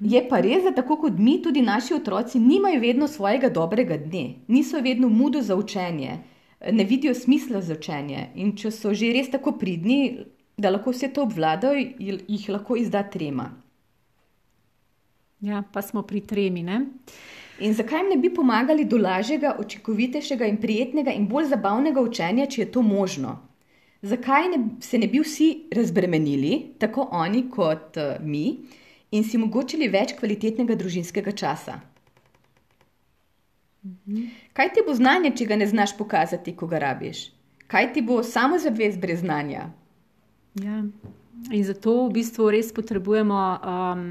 Je 0.00 0.20
pa 0.28 0.40
res, 0.44 0.64
da 0.64 0.74
tako 0.76 0.98
kot 1.06 1.16
mi, 1.18 1.38
tudi 1.42 1.62
naši 1.64 1.94
otroci 1.96 2.40
nimajo 2.40 2.80
vedno 2.80 3.08
svojega 3.08 3.48
dobrega 3.48 3.96
dne, 3.96 4.42
niso 4.48 4.80
vedno 4.80 5.08
mudo 5.08 5.40
za 5.42 5.56
učenje, 5.56 6.18
ne 6.72 6.84
vidijo 6.84 7.14
smisla 7.14 7.62
za 7.64 7.74
učenje. 7.78 8.28
In 8.34 8.52
če 8.56 8.70
so 8.70 8.92
že 8.94 9.12
res 9.12 9.30
tako 9.32 9.56
pridni, 9.58 10.26
da 10.60 10.70
lahko 10.70 10.92
vse 10.92 11.08
to 11.08 11.24
obvladajo, 11.24 11.80
jih 12.28 12.48
lahko 12.52 12.76
izda 12.76 13.02
trema. 13.08 13.48
Ja, 15.40 15.62
pa 15.72 15.82
smo 15.82 16.02
pri 16.02 16.20
tremi. 16.20 16.62
Ne? 16.62 16.82
In 17.64 17.72
zakaj 17.74 18.02
jim 18.02 18.10
ne 18.12 18.16
bi 18.20 18.28
pomagali 18.34 18.84
do 18.84 18.98
lažjega, 19.00 19.54
učinkovitejšega 19.60 20.48
in 20.48 20.60
prijetnega 20.60 21.12
in 21.16 21.28
bolj 21.28 21.48
zabavnega 21.54 22.00
učenja, 22.00 22.46
če 22.46 22.62
je 22.62 22.72
to 22.72 22.82
možno? 22.84 23.38
Zakaj 24.02 24.48
ne, 24.48 24.58
se 24.80 24.98
ne 24.98 25.08
bi 25.08 25.20
vsi 25.20 25.68
razbremenili, 25.76 26.74
tako 26.78 27.08
oni 27.12 27.44
kot 27.50 27.96
uh, 27.96 28.16
mi, 28.24 28.58
in 29.10 29.24
si 29.24 29.36
omogočili 29.36 29.88
več 29.92 30.14
kvalitetnega 30.18 30.74
družinskega 30.74 31.34
časa? 31.36 31.80
Kaj 34.52 34.72
ti 34.74 34.84
bo 34.86 34.94
znanje, 34.94 35.34
če 35.36 35.46
ga 35.48 35.56
ne 35.56 35.68
znaš 35.68 35.96
pokazati, 35.98 36.56
ko 36.56 36.68
ga 36.68 36.80
rabiš? 36.80 37.28
Kaj 37.70 37.92
ti 37.92 38.02
bo 38.02 38.22
samo 38.22 38.58
zavest 38.58 39.00
brez 39.00 39.20
znanja? 39.20 39.68
Ja. 40.60 40.80
In 41.50 41.62
zato 41.64 42.06
v 42.06 42.18
bistvu 42.18 42.50
res 42.52 42.72
potrebujemo. 42.76 43.38
Um, 43.60 44.10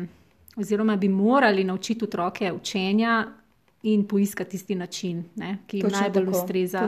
oziroma 0.60 0.96
bi 0.96 1.10
morali 1.10 1.64
naučiti 1.64 2.04
otroke 2.04 2.52
učenja 2.52 3.28
in 3.84 4.08
poiskati 4.08 4.50
tisti 4.50 4.76
način, 4.76 5.24
ne, 5.36 5.58
ki 5.68 5.78
jim 5.78 5.84
Točno 5.84 6.00
najbolj 6.00 6.26
tako. 6.26 6.38
ustreza. 6.38 6.88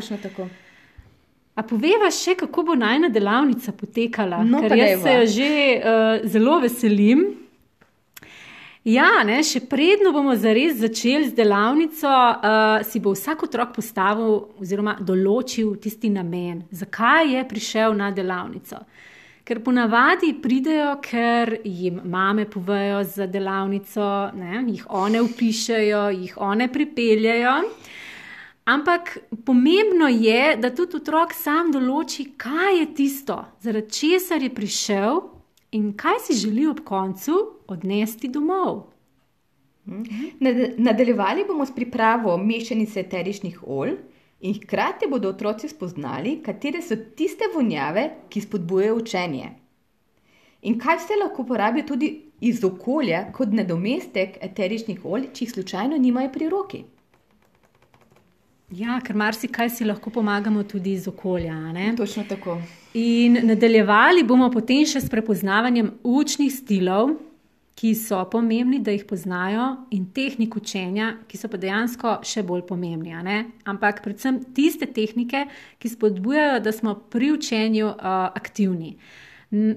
A 1.56 1.64
poveva 1.68 2.08
še, 2.14 2.38
kako 2.40 2.64
bo 2.72 2.76
najna 2.80 3.10
delavnica 3.12 3.74
potekala, 3.76 4.40
no, 4.48 4.62
ker 4.64 4.78
jaz 4.78 5.04
se 5.04 5.16
že 5.36 5.54
uh, 5.78 6.26
zelo 6.32 6.62
veselim. 6.64 7.26
Ja, 8.88 9.20
ne, 9.28 9.44
še 9.46 9.60
predno 9.70 10.10
bomo 10.10 10.34
zares 10.34 10.80
začeli 10.80 11.28
z 11.28 11.36
delavnico, 11.38 12.10
uh, 12.10 12.82
si 12.88 12.98
bo 13.04 13.12
vsak 13.14 13.44
otrok 13.46 13.76
postavil 13.76 14.40
oziroma 14.64 14.96
določil 14.98 15.76
tisti 15.78 16.10
namen, 16.10 16.64
zakaj 16.74 17.36
je 17.36 17.44
prišel 17.52 17.94
na 18.00 18.10
delavnico. 18.16 18.82
Ker 19.46 19.60
ponavadi 19.62 20.32
pridejo, 20.42 20.96
ker 21.04 21.60
jim 21.62 22.00
mame 22.10 22.48
povejo 22.50 23.04
za 23.06 23.28
delavnico, 23.30 24.08
ne, 24.40 24.64
jih 24.72 24.88
one 24.88 25.22
upišajo, 25.28 26.08
jih 26.16 26.38
one 26.42 26.72
pripeljajo. 26.72 27.60
Ampak 28.66 29.18
pomembno 29.46 30.08
je, 30.08 30.56
da 30.58 30.70
tudi 30.70 31.00
otrok 31.02 31.34
sam 31.34 31.72
določi, 31.74 32.28
kaj 32.38 32.78
je 32.80 32.88
tisto, 32.96 33.38
zaradi 33.62 33.90
česar 33.90 34.44
je 34.44 34.52
prišel 34.54 35.22
in 35.72 35.94
kaj 35.98 36.20
si 36.28 36.38
želi 36.38 36.68
ob 36.70 36.84
koncu 36.86 37.38
odnesti 37.68 38.30
domov. 38.30 38.84
Nadaljevali 40.78 41.46
bomo 41.48 41.66
s 41.66 41.74
pripravo 41.74 42.38
mešanice 42.38 43.00
eteričnih 43.00 43.64
olj 43.66 43.96
in 44.42 44.54
hkrati 44.54 45.10
bodo 45.10 45.30
otroci 45.30 45.70
spoznali, 45.70 46.38
katere 46.46 46.82
so 46.82 46.96
tiste 47.18 47.50
vonjave, 47.56 48.10
ki 48.30 48.42
spodbujajo 48.42 48.96
učenje. 49.02 49.50
In 50.62 50.78
kaj 50.80 51.02
vse 51.02 51.18
lahko 51.18 51.42
uporabijo 51.42 51.88
tudi 51.88 52.12
iz 52.42 52.64
okolja 52.64 53.32
kot 53.34 53.54
nadomestek 53.54 54.38
eteričnih 54.42 55.06
olj, 55.06 55.32
če 55.34 55.46
jih 55.46 55.54
slučajno 55.58 55.98
nimajo 55.98 56.30
pri 56.34 56.50
roki. 56.50 56.84
Ja, 58.72 59.02
ker 59.04 59.18
marsikaj 59.20 59.70
si 59.76 59.86
lahko 59.86 60.10
pomagamo 60.10 60.64
tudi 60.64 60.94
iz 60.96 61.08
okolja. 61.08 61.56
Ne? 61.76 61.92
Točno 61.98 62.24
tako. 62.30 62.62
In 62.94 63.42
nadaljevali 63.44 64.24
bomo 64.24 64.48
potem 64.52 64.86
še 64.88 65.02
s 65.04 65.12
prepoznavanjem 65.12 65.90
učnih 66.08 66.54
stilov, 66.56 67.18
ki 67.76 67.92
so 67.98 68.20
pomembni, 68.32 68.80
da 68.84 68.94
jih 68.94 69.04
poznajo, 69.10 69.66
in 69.92 70.06
tehnik 70.16 70.56
učenja, 70.56 71.16
ki 71.28 71.40
so 71.40 71.50
pa 71.52 71.60
dejansko 71.60 72.20
še 72.28 72.44
bolj 72.48 72.64
pomembni. 72.70 73.16
Ampak 73.68 74.04
predvsem 74.06 74.40
tiste 74.56 74.88
tehnike, 74.88 75.48
ki 75.82 75.92
spodbujajo, 75.92 76.62
da 76.64 76.72
smo 76.76 76.96
pri 77.12 77.32
učenju 77.36 77.90
uh, 77.90 78.30
aktivni. 78.38 78.96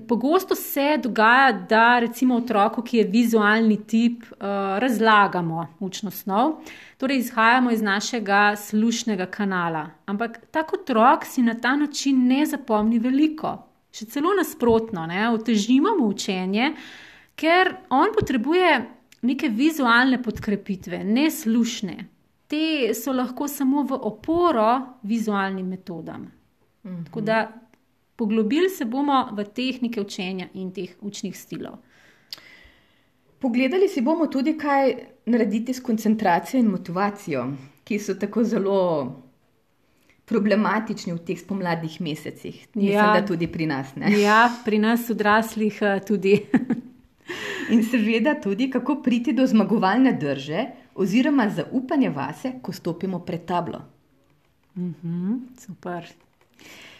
Pogosto 0.09 0.55
se 0.55 0.99
dogaja, 1.03 1.53
da 1.53 1.99
recimo 1.99 2.37
otroku, 2.37 2.83
ki 2.83 2.97
je 2.97 3.05
vizualni 3.05 3.77
tip, 3.87 4.23
uh, 4.23 4.39
razlagamo 4.79 5.67
učno 5.81 6.11
snov, 6.11 6.53
torej 6.99 7.19
izhajamo 7.19 7.71
iz 7.71 7.83
našega 7.83 8.57
slušnega 8.57 9.27
kanala. 9.27 9.91
Ampak 10.07 10.39
tak 10.51 10.73
otrok 10.73 11.25
si 11.25 11.43
na 11.43 11.55
ta 11.55 11.77
način 11.77 12.27
ne 12.29 12.47
zapomni 12.47 12.99
veliko, 12.99 13.57
še 13.91 14.07
celo 14.07 14.37
nasprotno, 14.39 15.09
ne? 15.11 15.27
otežimo 15.31 15.97
mu 15.99 16.07
učenje, 16.07 16.71
ker 17.35 17.75
on 17.91 18.15
potrebuje 18.15 18.79
neke 19.27 19.49
vizualne 19.49 20.23
podkrepitve, 20.23 21.03
ne 21.05 21.27
slušne. 21.31 21.99
Te 22.47 22.95
so 22.95 23.13
lahko 23.13 23.49
samo 23.49 23.83
v 23.83 23.99
oporo 23.99 25.01
vizualnim 25.03 25.67
metodam. 25.67 26.31
Mhm. 26.87 27.05
Tako 27.05 27.21
da 27.21 27.64
Poglobili 28.17 28.71
se 28.71 28.85
bomo 28.85 29.29
v 29.33 29.45
tehnike 29.45 30.01
učenja 30.01 30.47
in 30.55 30.71
teh 30.73 30.95
učnih 31.01 31.35
stilov. 31.39 31.81
Pogledali 33.39 33.89
si 33.89 34.01
bomo 34.01 34.27
tudi, 34.27 34.55
kaj 34.59 34.95
narediti 35.27 35.75
s 35.75 35.83
koncentracijo 35.83 36.61
in 36.61 36.71
motivacijo, 36.71 37.45
ki 37.85 37.99
so 37.99 38.15
tako 38.15 38.45
zelo 38.45 38.81
problematični 40.25 41.13
v 41.13 41.21
teh 41.27 41.41
spomladnih 41.41 42.01
mesecih. 42.01 42.63
Mislim, 42.75 42.95
ja, 42.95 43.11
da 43.13 43.27
tudi 43.27 43.47
pri 43.47 43.67
nas. 43.67 43.93
Ne? 43.97 44.15
Ja, 44.21 44.49
pri 44.65 44.79
nas 44.79 45.11
odraslih 45.11 45.83
eh, 45.83 46.01
tudi. 46.07 46.39
in 47.75 47.85
seveda 47.85 48.35
tudi, 48.41 48.71
kako 48.71 49.03
priti 49.03 49.33
do 49.33 49.47
zmagovalne 49.47 50.13
drže 50.13 50.65
oziroma 50.95 51.49
zaupanja 51.51 52.11
vase, 52.11 52.55
ko 52.63 52.73
stopimo 52.73 53.21
pred 53.25 53.45
tablo. 53.45 53.83
Mhm, 54.77 55.35
super. 55.59 56.09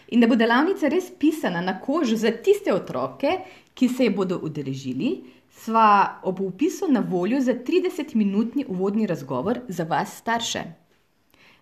In 0.07 0.19
da 0.19 0.27
bo 0.27 0.35
delavnica 0.35 0.87
res 0.87 1.09
pisana 1.19 1.61
na 1.61 1.79
kožo 1.79 2.15
za 2.15 2.31
tiste 2.31 2.73
otroke, 2.73 3.39
ki 3.73 3.89
se 3.89 4.03
je 4.03 4.13
bodo 4.13 4.39
udeležili, 4.43 5.23
sva 5.49 6.19
ob 6.23 6.41
upisu 6.41 6.91
na 6.91 6.99
voljo 6.99 7.41
za 7.41 7.53
30-minutni 7.53 8.65
uvodni 8.67 9.07
razgovor 9.07 9.59
za 9.67 9.83
vas, 9.83 10.17
starše. 10.17 10.63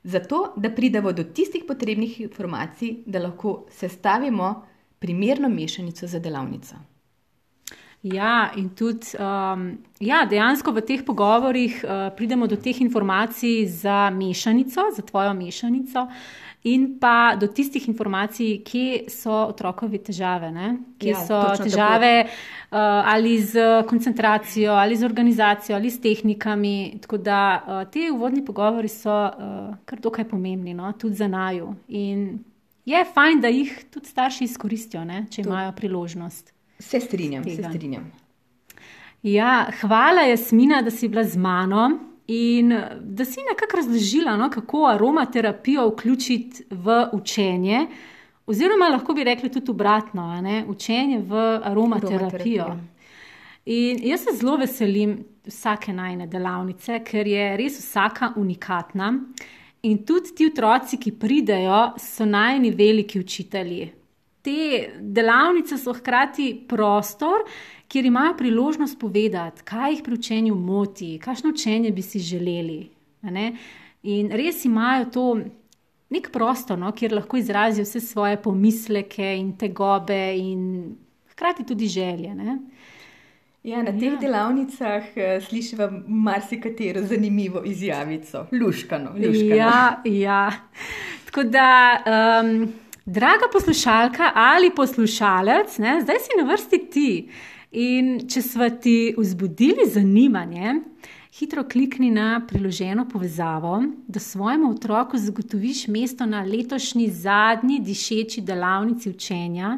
Zato, 0.04 0.54
da 0.58 0.70
pridemo 0.70 1.12
do 1.12 1.24
tistih 1.24 1.64
potrebnih 1.68 2.22
informacij, 2.22 2.96
da 3.06 3.20
lahko 3.20 3.66
sestavimo 3.72 4.66
primerno 5.00 5.50
mešanico 5.50 6.08
za 6.08 6.20
delavnico. 6.20 6.76
Ja, 8.04 8.52
in 8.56 8.70
tudi 8.76 9.16
um, 9.16 9.78
ja, 10.04 10.26
dejansko 10.28 10.74
v 10.76 10.82
teh 10.84 11.04
pogovorih 11.08 11.78
uh, 11.84 12.10
pridemo 12.12 12.50
do 12.52 12.58
teh 12.60 12.82
informacij 12.84 13.64
za 13.72 14.10
mešanico, 14.12 14.90
za 14.92 15.02
tvojo 15.08 15.32
mešanico. 15.34 16.10
In 16.64 16.98
pa 17.00 17.36
do 17.40 17.48
tistih 17.48 17.88
informacij, 17.88 18.60
kje 18.64 19.08
so 19.12 19.32
otrokovi 19.52 20.00
težave, 20.04 20.52
ne? 20.52 20.78
kje 21.00 21.12
ja, 21.12 21.22
so 21.28 21.40
težave 21.64 22.12
uh, 22.28 23.08
ali 23.08 23.38
z 23.40 23.84
koncentracijo, 23.88 24.72
ali 24.76 24.96
z 24.96 25.04
organizacijo, 25.08 25.76
ali 25.76 25.92
s 25.92 26.02
tehnikami. 26.02 27.00
Tako 27.02 27.18
da 27.18 27.40
uh, 27.68 27.92
te 27.92 28.12
uvodni 28.12 28.44
pogovori 28.46 28.92
so 28.92 29.12
uh, 29.12 29.76
kar 29.86 30.00
dokaj 30.00 30.28
pomembni, 30.28 30.74
no? 30.74 30.92
tudi 30.92 31.16
za 31.16 31.28
naju. 31.28 31.76
In 31.88 32.44
je 32.86 33.06
fajn, 33.14 33.42
da 33.42 33.48
jih 33.48 33.86
tudi 33.92 34.12
starši 34.12 34.44
izkoristijo, 34.44 35.06
ne? 35.08 35.26
če 35.32 35.44
to. 35.44 35.50
imajo 35.50 35.72
priložnost. 35.72 36.54
Se 36.80 37.00
strinjam, 37.00 37.44
se 37.44 37.64
strinjam. 37.64 38.12
Ja, 39.24 39.68
hvala, 39.82 40.22
Jasmina, 40.22 40.82
da 40.82 40.92
si 40.92 41.08
bila 41.08 41.24
z 41.24 41.38
mano. 41.38 42.00
In 42.28 42.74
da 43.02 43.26
si 43.26 43.40
nekako 43.50 43.78
razložila, 43.78 44.38
no, 44.38 44.50
kako 44.50 44.86
aromaterapijo 44.88 45.88
vključiti 45.90 46.64
v 46.70 47.08
učenje, 47.14 47.88
oziroma 48.46 48.88
lahko 48.88 49.14
bi 49.14 49.24
rekli 49.24 49.52
tudi 49.52 49.72
obratno, 49.72 50.42
ne, 50.42 50.64
učenje 50.68 51.20
v 51.20 51.60
aromaterapijo. 51.64 52.78
In 53.66 54.00
jaz 54.08 54.24
se 54.24 54.38
zelo 54.40 54.56
veselim 54.58 55.18
vsake 55.46 55.94
najne 55.94 56.28
delavnice, 56.28 57.00
ker 57.04 57.28
je 57.28 57.58
res 57.58 57.80
vsaka 57.80 58.34
unikatna. 58.36 59.14
In 59.84 60.06
tudi 60.08 60.32
ti 60.36 60.48
otroci, 60.48 60.98
ki 60.98 61.12
pridejo, 61.20 61.94
so 62.00 62.26
najni 62.26 62.72
veliki 62.72 63.20
učitelji. 63.20 63.92
Te 64.44 64.90
delavnice 65.00 65.78
so 65.80 65.94
hkrati 65.96 66.50
prostor, 66.68 67.46
kjer 67.88 68.06
imajo 68.06 68.34
priložnost 68.38 69.00
povedati, 69.00 69.64
kaj 69.64 69.92
jih 69.92 70.02
pri 70.04 70.14
učenju 70.14 70.56
moti, 70.56 71.16
kakšno 71.20 71.54
učenje 71.54 71.92
bi 71.92 72.02
si 72.02 72.20
želeli. 72.20 72.90
In 74.04 74.32
res 74.36 74.66
imajo 74.66 75.06
to 75.14 75.28
nek 76.12 76.28
prostor, 76.34 76.78
no, 76.80 76.92
kjer 76.92 77.16
lahko 77.16 77.38
izrazijo 77.40 77.86
vse 77.88 78.02
svoje 78.04 78.42
pomisleke 78.42 79.36
in 79.40 79.54
tegobe, 79.58 80.36
in 80.38 80.96
hkrati 81.32 81.66
tudi 81.66 81.88
želje. 81.88 82.36
Ne? 82.36 82.58
Ja, 83.64 83.80
na 83.84 83.94
teh 83.96 84.12
ja. 84.12 84.20
delavnicah 84.20 85.04
uh, 85.16 85.44
slišiva 85.48 85.88
marsikatero 86.08 87.02
zanimivo 87.08 87.64
izjavico, 87.66 88.48
luškano. 88.52 89.16
luškano. 89.16 89.56
Ja, 89.56 90.02
ja. 90.06 90.52
Tako 91.26 91.44
da. 91.44 91.70
Um, 92.44 92.83
Draga 93.06 93.50
poslušalka 93.54 94.32
ali 94.36 94.72
poslušalec, 94.76 95.78
ne, 95.78 96.02
zdaj 96.02 96.16
si 96.20 96.38
na 96.40 96.46
vrsti 96.48 96.78
ti. 96.92 97.30
In 97.72 98.30
če 98.32 98.42
smo 98.42 98.70
ti 98.70 99.16
vzbudili 99.18 99.90
zanimanje, 99.92 100.78
hitro 101.36 101.66
klikni 101.68 102.12
na 102.12 102.46
priloženo 102.48 103.04
povezavo, 103.10 103.82
da 104.08 104.20
svojemu 104.20 104.70
otroku 104.72 105.18
zagotoviš 105.18 105.88
mesto 105.88 106.26
na 106.26 106.46
letošnji 106.48 107.10
zadnji 107.10 107.80
dišeči 107.80 108.42
delavnici 108.42 109.10
učenja, 109.10 109.78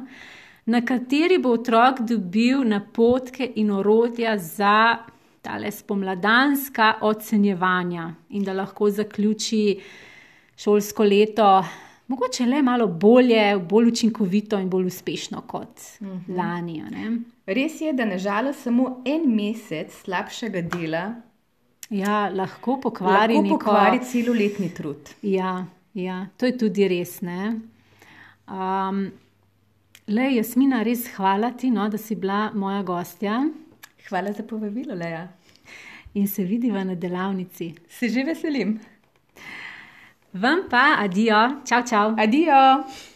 na 0.65 0.81
kateri 0.85 1.39
bo 1.41 1.55
otrok 1.57 2.03
dobil 2.05 2.61
napotke 2.61 3.47
in 3.55 3.71
orodja 3.71 4.37
za 4.37 4.97
tale 5.41 5.71
spomladanska 5.71 6.93
ocenjevanja 7.01 8.13
in 8.29 8.43
da 8.43 8.53
lahko 8.53 8.89
zaključi 8.89 9.79
šolsko 10.57 11.03
leto 11.03 11.63
mogoče 12.07 12.45
le 12.45 12.61
malo 12.61 12.87
bolje, 12.87 13.57
bolj 13.69 13.87
učinkovito 13.87 14.59
in 14.59 14.69
bolj 14.69 14.85
uspešno 14.87 15.41
kot 15.47 15.79
uh 15.99 16.07
mhm. 16.07 16.17
-huh. 16.27 16.37
lani. 16.37 16.83
Res 17.45 17.81
je, 17.81 17.93
da 17.93 18.05
nažalost 18.05 18.63
samo 18.63 19.01
en 19.05 19.35
mesec 19.35 19.93
slabšega 20.03 20.61
dela. 20.61 21.15
Ja, 21.89 22.29
lahko 22.29 22.79
pokvari, 22.81 23.33
lahko 23.33 23.43
neko... 23.43 23.57
pokvari 23.57 23.99
celoletni 24.11 24.69
trud. 24.73 25.09
Ja, 25.21 25.65
ja, 25.93 26.27
to 26.37 26.45
je 26.45 26.57
tudi 26.57 26.87
res. 26.87 27.21
Um, 27.21 29.11
le, 30.07 30.35
Jasmina, 30.35 30.83
res 30.83 31.07
hvala 31.15 31.51
ti, 31.51 31.69
no, 31.71 31.89
da 31.89 31.97
si 31.97 32.15
bila 32.15 32.51
moja 32.53 32.81
gostja. 32.83 33.43
Hvala 34.09 34.31
za 34.31 34.43
povabilo, 34.43 34.95
Leja. 34.95 35.27
In 36.13 36.27
se 36.27 36.43
vidiva 36.43 36.83
na 36.83 36.95
delavnici. 36.95 37.73
Se 37.89 38.09
že 38.09 38.23
veselim. 38.23 38.79
Vampa, 40.37 40.95
adiós. 40.95 41.53
Tchau, 41.63 41.81
tchau. 41.83 42.15
Adiós. 42.17 43.14